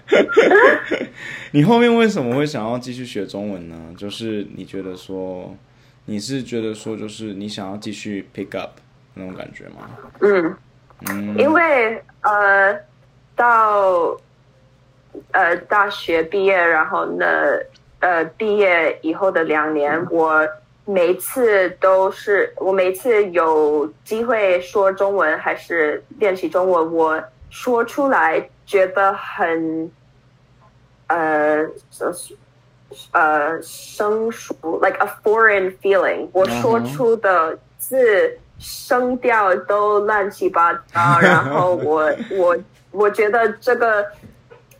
[0.10, 1.07] 嗯
[1.52, 3.76] 你后面为什么会想要继续学中文呢？
[3.98, 5.56] 就是你觉得说，
[6.06, 8.72] 你是觉得说，就是你想要继续 pick up
[9.14, 9.90] 那种感觉吗？
[10.22, 10.56] 嗯
[11.10, 12.78] 嗯，因为呃，
[13.36, 14.18] 到
[15.32, 17.26] 呃大学毕业，然后呢，
[18.00, 20.48] 呃毕业以后的两年，嗯、我
[20.86, 29.92] 每次都是我每次有机会说中文还是练习中文，我说出来觉得很。
[31.09, 31.65] 呃，
[33.13, 36.29] 呃，生疏，like a foreign feeling。
[36.33, 42.57] 我说出的字声调都乱七八糟，然后我我
[42.91, 44.07] 我觉得这个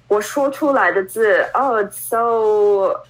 [0.09, 3.03] 我说出来的字，oh, it's so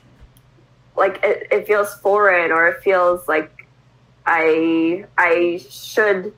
[0.94, 3.50] like it it feels foreign or it feels like
[4.24, 6.32] I I should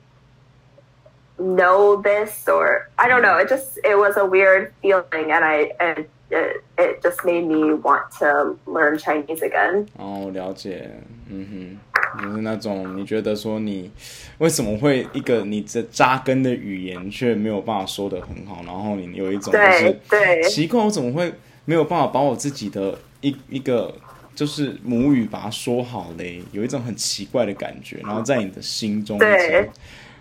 [1.37, 3.37] know this or I don't know.
[3.37, 7.74] It just it was a weird feeling, and I and it it just made me
[7.74, 9.86] want to learn Chinese again.
[9.98, 10.90] 哦，了解，
[11.28, 11.78] 嗯
[12.16, 13.90] 哼，就是那种你觉得说你
[14.38, 21.32] 为什么会一个你这扎根的语言却没有办法说得很好，然后你有一种就是对奇怪，我怎么会
[21.64, 23.94] 没有办法把我自己的一一个
[24.34, 26.42] 就是母语把它说好嘞？
[26.52, 29.68] 有一种很奇怪的感觉，然后在你的心中对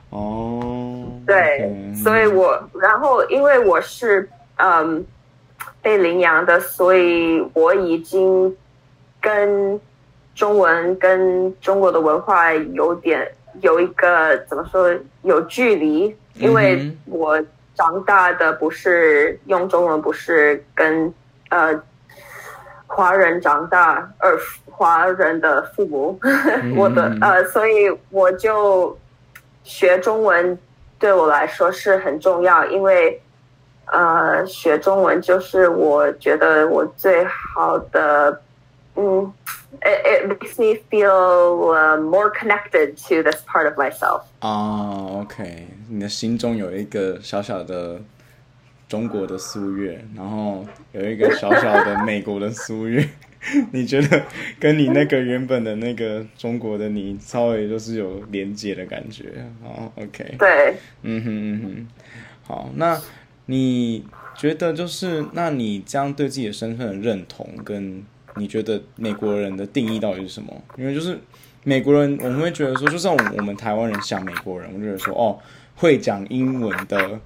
[0.10, 5.06] 哦，对所以我然后因为我是嗯。
[5.82, 8.56] 被领养的，所以我已经
[9.22, 9.80] 跟
[10.36, 13.30] 中文跟中国的文化有点
[13.62, 17.42] 有一个怎么说有距离，因为我
[17.76, 21.14] 长大的不是用中文，不是跟
[21.50, 21.82] 呃
[22.86, 24.38] 华人长大，而
[24.70, 26.20] 华人的父母，
[26.76, 28.98] 我的呃，所以我就
[29.64, 30.58] 学中文
[31.00, 33.22] 对我来说是很重要，因为。
[33.92, 38.42] 呃，学中文就是我觉得我最好的，
[38.96, 39.34] 嗯
[39.82, 44.22] ，it it makes me feel more connected to this part of myself。
[44.40, 48.00] 啊，OK，你的心中有一个小小的
[48.88, 53.04] 中国的苏月，然后有一个小小的美国的苏月，
[53.74, 54.22] 你觉得
[54.60, 59.26] 跟你那个原本的那个中国的你稍微就是有连接的感觉，
[59.64, 60.36] 好，OK。
[60.38, 61.88] 对，嗯哼嗯哼，
[62.48, 63.00] 好，那。
[63.52, 68.04] 你觉得就是，那你这样对自己的身份的认同，跟
[68.36, 70.54] 你觉得美国人的定义到底是什么？
[70.78, 71.18] 因为就是
[71.64, 75.40] 美国人，我们会觉得说，就像我们台湾人想美国人，我觉得说，哦，
[75.76, 77.20] 会讲英文的，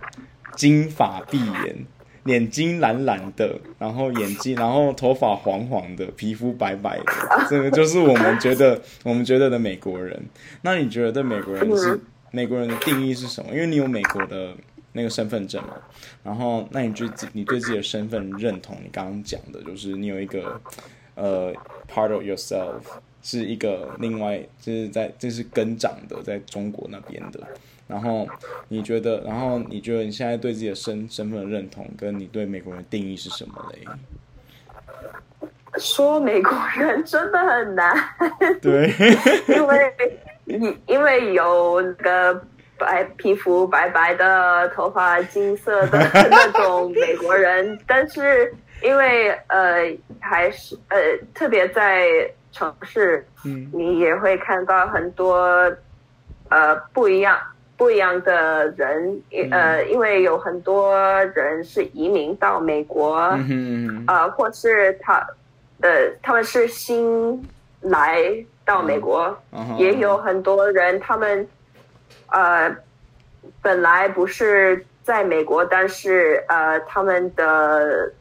[0.55, 1.85] 金发碧眼，
[2.27, 10.17] 眼睛蓝蓝的，然后眼睛，然后头发黄黄的，皮肤白白的，这个就是我们觉得我们觉得的美国人。
[10.61, 11.99] 那你觉得美国人是
[12.31, 13.51] 美国人的定义是什么？
[13.51, 14.55] 因为你有美国的。
[14.93, 15.73] 那个身份证嘛，
[16.23, 20.61] 然后那你对自你对自己的身份认同，你刚刚讲的就是你有一个
[21.15, 21.51] 呃
[21.91, 22.79] part of yourself
[23.21, 27.39] 是一个另外就是在这是跟长的在中国那边的，
[27.87, 28.27] 然后
[28.67, 33.79] 你觉得，然后你觉得你现在对自己的身身份的认同，跟你对美国人的定义是什么嘞？
[35.79, 37.95] 说美国人真的很难，
[38.61, 38.93] 对，
[39.49, 39.93] 因为
[40.45, 42.45] 因因为有个。
[42.77, 45.97] 白皮肤白白的，头发金色的
[46.29, 50.97] 那种美国人，但是因为呃还是呃
[51.33, 52.07] 特别在
[52.51, 55.71] 城市，嗯，你也会看到很多
[56.49, 57.37] 呃不一样
[57.77, 59.21] 不一样的人，
[59.51, 60.97] 呃，因为有很多
[61.35, 63.47] 人是移民到美国，嗯
[63.87, 65.25] 嗯呃，或是他
[65.81, 65.89] 呃
[66.21, 67.41] 他们是新
[67.81, 68.19] 来
[68.65, 71.47] 到美国，嗯，也有很多人他们。
[72.31, 72.75] 呃，
[73.61, 78.11] 本来不是在美国，但是呃，他们的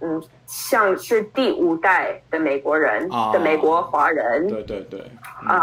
[0.00, 4.46] 嗯，像是第五代的美国人、哦、的美国华人。
[4.48, 5.00] 对对对。
[5.48, 5.58] 嗯、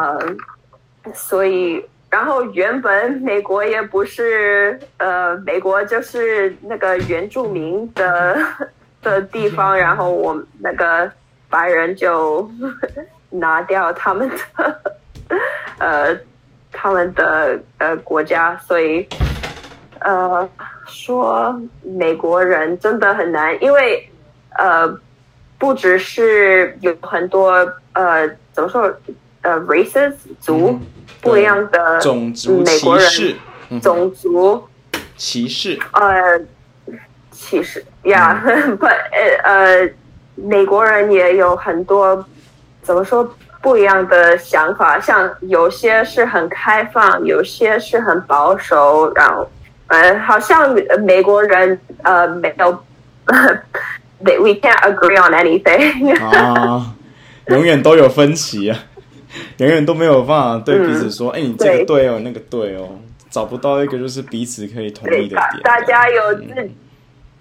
[1.03, 8.37] 呃，所以然后原本美国也不是呃，美国就是那个原住民的
[9.01, 11.11] 的地方，然后我那个
[11.49, 12.49] 白人就
[13.29, 14.81] 拿掉他们的
[15.79, 16.17] 呃
[16.85, 19.07] 他们的呃国家，所以
[20.01, 20.47] 呃
[20.85, 24.07] 说美国人真的很难，因为。
[24.57, 24.87] 呃，
[25.59, 27.51] 不只是有很多
[27.91, 28.83] 呃，怎么说
[29.41, 30.81] 呃，races 族、嗯、
[31.19, 34.65] 不一样的种族美国人种族
[35.17, 36.39] 歧视呃
[37.31, 38.41] 歧视呀，
[38.79, 38.95] 不呃
[39.43, 39.89] 呃，
[40.35, 42.25] 美国人也有很多
[42.81, 43.29] 怎么说
[43.65, 49.49] 不一样的想法，像有些是很开放，有些是很保守，然后
[49.87, 52.83] 呃，好像美国人呃没有。
[54.17, 56.95] We can't agree on anything 啊，
[57.47, 58.79] 永远都有分歧啊，
[59.57, 62.89] 永远都没有办法对彼此说，哎、嗯欸，你这个对哦，那个对哦，
[63.29, 65.61] 找不到一个就是彼此可以同意的点。
[65.63, 66.71] 大家有自、嗯，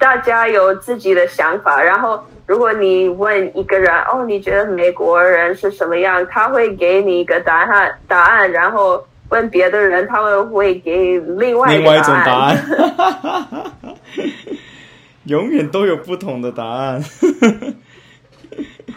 [0.05, 1.83] 大家有自己的想法。
[1.83, 6.27] 然后，如果你问一个人，哦，你觉得美国人是什么样？
[6.31, 8.53] 他会给你一个答案，答案。
[8.53, 12.63] 然后问别的人，他们会给另外一种答案。
[15.25, 17.03] 永远都有不同的答案，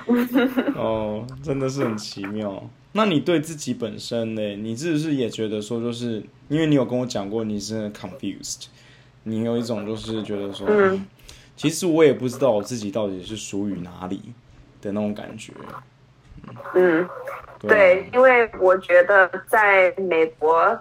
[0.75, 2.61] 哦，真的是很奇妙。
[2.91, 4.41] 那你对自己本身呢？
[4.57, 8.65] 你是不是也觉得说，就是因为你有跟我讲过你是 confused，
[9.27, 11.05] 你有一种就是觉得说，嗯，
[11.55, 14.33] 其实我也不知道我自己到底是属于哪里
[14.81, 15.53] 的那种感觉。
[16.73, 17.07] 嗯，
[17.59, 20.79] 对，对，因为我觉得在美国，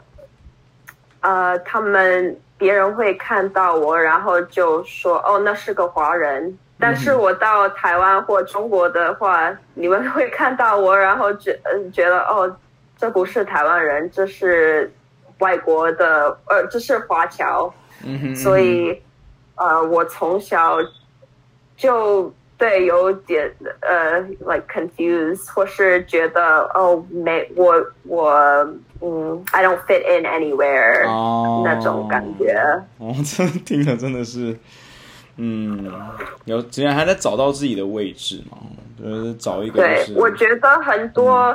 [1.21, 2.39] 呃，他们。
[2.59, 12.51] 别人会看到我，然后就说：“哦，那是个华人。”但是我到台湾或中国的话，嗯、你们会看到我，然后觉嗯觉得：“哦，
[12.97, 14.91] 这不是台湾人，这是
[15.41, 17.71] 外国的，呃，这是华侨。
[18.07, 19.03] 嗯哼嗯哼”所以，
[19.57, 20.79] 呃，我从小
[21.77, 22.33] 就。
[22.59, 28.33] 对，有点呃、uh,，like confused，或是觉得哦，没我我
[29.03, 32.55] 嗯，I don't fit in anywhere，、oh, 那种感觉。
[32.97, 34.59] 哦，这听着真的是，
[35.37, 35.93] 嗯，
[36.47, 38.57] 有竟然还在找到自己的位置嘛？
[38.99, 40.15] 就是找一个、就是。
[40.15, 41.49] 对，我觉得很多、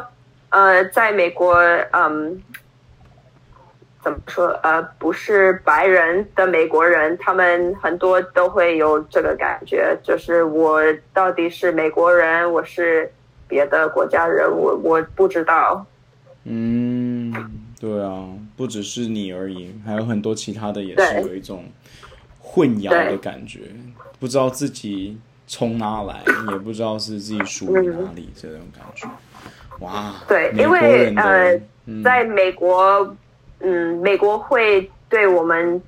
[0.49, 1.55] 嗯、呃，在美国，
[1.93, 2.39] 嗯。
[4.03, 4.47] 怎么说？
[4.63, 10.81] 呃，不是白人的美国人，他们很多都会有这个感觉，就是我
[11.13, 13.11] 到底是美国人，我是
[13.47, 15.85] 别的国家人，我我不知道。
[16.45, 17.31] 嗯，
[17.79, 18.27] 对啊，
[18.57, 21.65] 不只是你而已，还有很多其他的也是有一种
[22.39, 23.59] 混淆的感觉，
[24.19, 29.07] 不知道自己从哪来，也不知道是自己属于哪里、嗯、这种感觉。
[29.79, 31.53] 哇，对，因为呃、
[31.85, 33.15] 嗯，在美国。
[33.63, 35.81] 嗯，美国会对我们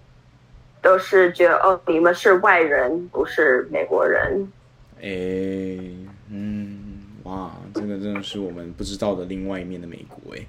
[0.82, 4.48] 都是觉得哦，你们是外人，不是美国人。
[5.02, 5.10] 哎，
[6.30, 10.46] 嗯，哇，这个真的是我们不知道的另外一面的美国，哎，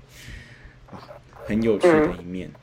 [0.92, 0.98] 啊，
[1.44, 2.48] 很有趣的一面。
[2.48, 2.60] 嗯。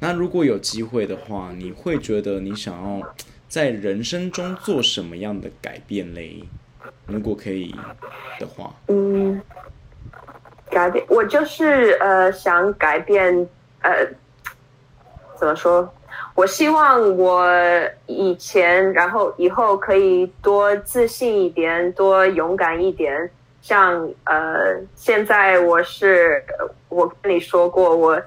[0.00, 3.14] 那如果有机会的话，你会觉得你想要
[3.48, 6.44] 在人生中做什么样的改变嘞？
[7.06, 7.74] 如果可以
[8.38, 9.40] 的话，嗯，
[10.70, 13.48] 改变，我就是呃，想改变。
[13.82, 14.06] 呃，
[15.36, 15.92] 怎么说？
[16.34, 17.46] 我希望我
[18.06, 23.30] 以前，然后以后可以多自信一点，多勇敢一点。
[23.60, 26.42] 像呃，现在我是，
[26.88, 28.20] 我跟你说过，我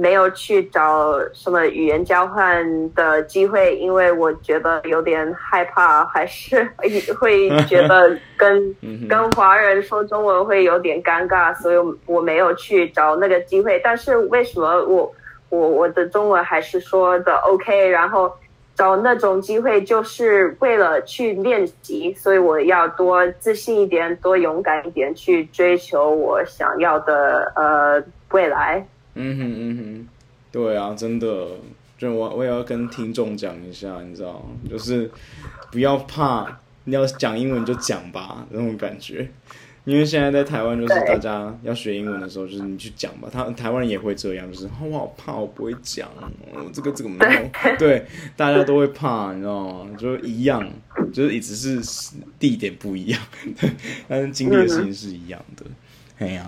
[0.00, 6.64] 没有去找什么语言交换的机会，因为我觉得有点害怕，还是
[7.18, 8.76] 会觉得跟
[9.10, 11.76] 跟华人说中文会有点尴尬，所以
[12.06, 13.80] 我没有去找那个机会。
[13.82, 15.12] 但是为什么我
[15.48, 17.88] 我我的中文还是说的 OK？
[17.88, 18.32] 然后
[18.76, 28.86] 找那种机会就是为了去练习，所以我要多自信一点，多勇敢一点，去追求我想要的呃未来。
[29.20, 30.08] 嗯哼嗯哼，
[30.52, 31.48] 对啊，真的，
[31.98, 35.10] 就我我也要跟听众讲一下，你知道，就是
[35.72, 39.28] 不要怕，你要讲英文就讲吧，那种感觉。
[39.84, 43.28] 因为现在在台湾，就是大家要学英文的时候，就是你去讲吧。
[43.32, 46.06] 他台湾人也会这样，就是我好怕，我不会讲，
[46.74, 47.50] 这个这个没有。
[47.78, 48.04] 对，
[48.36, 49.90] 大家都会怕，你知道吗？
[49.96, 50.70] 就一样，
[51.10, 51.80] 就是一直是
[52.38, 53.18] 地点不一样，
[54.06, 55.64] 但是经历的事情是一样的。
[56.18, 56.42] 哎、嗯、呀、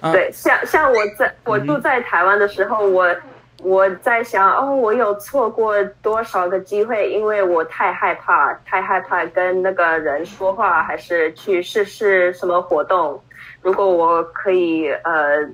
[0.00, 3.14] 啊，对，像像我在我住在台湾的时候，我
[3.62, 13.18] 我在想，哦，我有错过多少个机会，因为我太害怕，太害怕跟那个人说话，还是去试试什么活动。
[13.62, 15.48] 如果我可以，呃，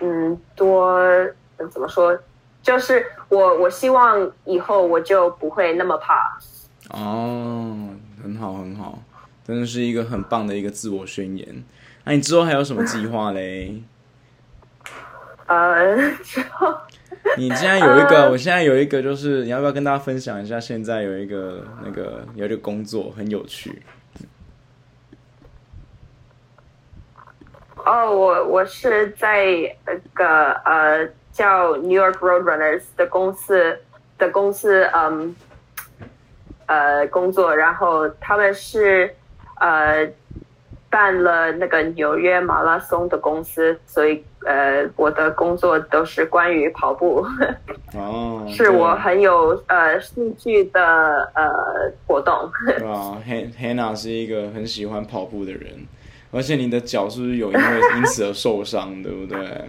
[0.00, 1.00] 嗯，多
[1.72, 2.16] 怎么说？
[2.62, 6.38] 就是我，我希望以后我就不会那么怕。
[6.90, 7.88] 哦，
[8.22, 8.98] 很好，很好，
[9.44, 11.64] 真的是一个很棒的一个自我宣言。
[12.08, 13.82] 那你之后还有什么计划嘞？
[15.46, 16.74] 呃，之后。
[17.36, 20.58] 你现在有一个，uh, 我现在有一个，就是你要不要跟大家分享一下？
[20.58, 23.82] 现在有一个那个有一个工作很有趣。
[27.76, 29.44] 哦、oh,，我我是在
[29.84, 33.78] 那个呃叫 New York Roadrunners 的公司
[34.16, 35.36] 的公司，嗯，
[36.64, 39.14] 呃工作，然后他们是
[39.60, 40.10] 呃。
[40.90, 47.26] 办了那个纽约马拉松的公司，所以呃，我的工作都是关于跑步。
[47.94, 51.50] 哦， 是我很有呃兴趣的呃
[52.06, 52.50] 活动。
[52.66, 55.86] 对啊，Hannah 是一个很喜欢跑步的人，
[56.30, 59.38] 而且你的脚是不是有因为因此而受伤，对不对？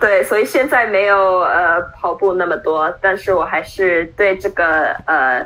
[0.00, 5.44] 对，所以现在没有呃跑步那么多，但是我还是对这个呃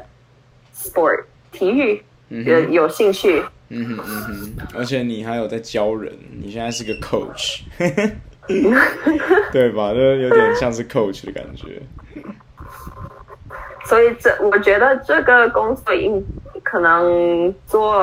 [0.74, 3.43] sport 体育有有兴趣。
[3.75, 6.12] 嗯哼嗯哼，而且你还有在教人，
[6.43, 7.62] 你现在是个 coach，
[9.51, 9.95] 对吧？
[9.95, 11.81] 就有点像是 coach 的感觉。
[13.87, 16.23] 所以这我觉得这个工作应
[16.62, 17.99] 可能做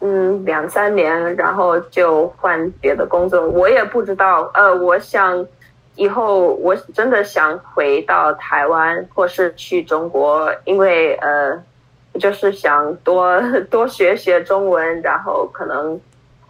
[0.00, 3.48] 嗯两三年，然后就换别的工作。
[3.48, 5.46] 我也不知道，呃，我想
[5.94, 11.62] 以后我真的想回到台湾，或是去中国，因为呃。
[12.18, 13.40] 就是想多
[13.70, 16.00] 多学学中文，然后可能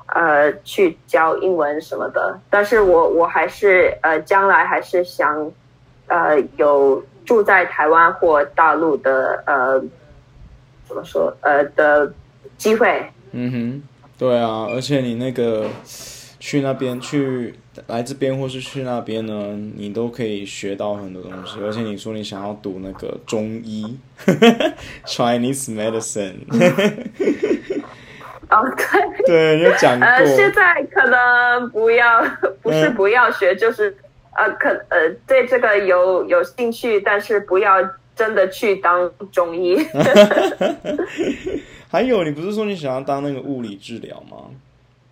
[0.07, 2.39] 呃去教英文什么的。
[2.49, 5.51] 但是我我还是呃将来还是想
[6.07, 9.79] 呃有住在台湾或大陆的呃
[10.89, 12.13] 怎么说呃的
[12.57, 13.05] 机会。
[13.33, 13.83] 嗯哼，
[14.19, 15.67] 对啊，而且你那个
[16.41, 17.55] 去那边去。
[17.87, 21.59] 来这边或是去那边呢，你都可以学到很多东西。
[21.65, 23.97] 而且你说你想要读那个中医，
[25.07, 26.35] Chinese medicine。
[28.51, 28.57] 哦，
[29.25, 30.07] 对，对，你有讲过。
[30.07, 32.23] 呃，现在可能不要，
[32.61, 33.97] 不是不要学，嗯、就是
[34.37, 37.77] 呃，可呃，对这个有有兴趣，但是不要
[38.15, 39.79] 真的去当中医。
[41.89, 44.37] 还有，你不是说你想要当那个物理治疗吗？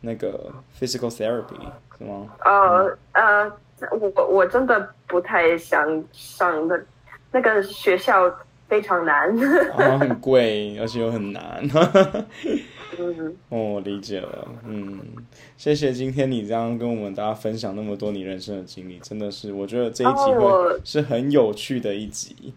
[0.00, 1.58] 那个 physical therapy
[1.98, 2.26] 是吗？
[2.44, 3.52] 呃呃，
[4.00, 6.84] 我我真的不太想上的，
[7.32, 8.32] 那个学校
[8.68, 9.28] 非常难。
[9.72, 11.60] 啊， 很贵，而且又很难。
[12.98, 14.48] 嗯， 哦，理解了。
[14.64, 15.00] 嗯，
[15.56, 22.54] 谢谢今天你这样跟我们大家分享那么多你人生的经历，真的是我觉得这一集会是很有趣的一集。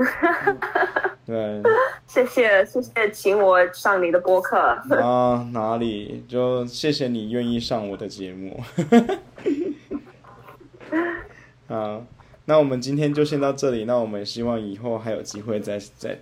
[1.26, 1.62] 对，
[2.06, 8.60] 谢谢谢谢，请我上你的播客啊，哪里就谢谢你愿意上我的节目。
[11.68, 12.02] 好，
[12.46, 13.84] 那我们今天就先到这里。
[13.84, 16.18] 那我们希望以后还有机会再再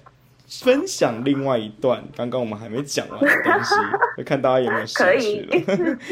[0.47, 3.74] 分享另外一段刚刚我们还没讲完的东西，
[4.18, 5.49] 就看大家有没有兴趣了。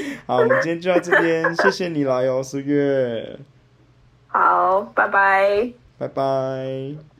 [0.27, 3.39] 好，我们今天就到这边，谢谢你来哦，苏月。
[4.29, 6.97] 好，拜拜，拜拜。